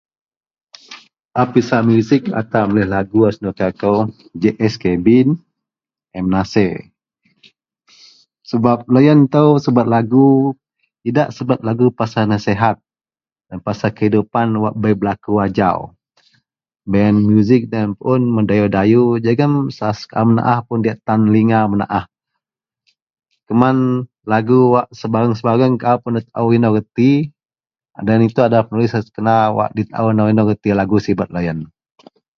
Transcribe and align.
A 1.41 1.43
pisak 1.53 1.81
musik 1.89 2.21
antara 2.39 2.83
wak 3.21 3.33
senuka 3.35 3.67
kou 3.79 3.97
JS 4.41 4.73
Kevin, 4.81 5.27
M. 6.25 6.25
Nasir 6.33 6.73
sebab 8.49 8.77
loyen 8.93 9.19
tou 9.33 9.49
subet 9.63 9.87
lagu 9.95 10.25
idak 11.09 11.29
subet 11.35 11.59
lagu 11.67 11.85
pasel 11.99 12.25
nasihat, 12.27 12.75
pasel 13.65 13.91
kehidupan 13.97 14.47
wak 14.63 14.75
bei 14.81 14.93
belaku 15.01 15.33
ajau, 15.45 15.77
bah 16.89 16.99
yen 17.07 17.15
musik 17.29 17.61
deloyen 17.71 17.91
puun 17.99 18.21
mendayu-dayu 18.35 19.03
jegem 19.25 19.53
kaau 20.11 20.25
menaah 20.27 20.59
pun 20.67 20.79
diyak 20.83 20.99
tan 21.07 21.21
linga 21.35 21.61
menaah. 21.71 22.05
Keman 23.47 23.77
lagu 24.31 24.59
wak 24.75 24.85
sebareng-sebareng 24.99 25.75
kaau 25.81 25.97
pun 26.03 26.11
nda 26.19 26.27
taou 26.29 26.49
inou 26.55 26.73
reti, 26.77 27.11
deloyen 28.05 28.27
adalah 28.43 28.63
penulis 28.67 28.91
wak 28.97 29.05
kena 29.15 29.35
di 29.75 29.83
taou 29.91 30.09
nou 30.15 30.27
inou 30.31 30.47
reti 30.51 30.69
lagu 30.79 30.97
sibet 31.05 31.29
loyen. 31.35 31.59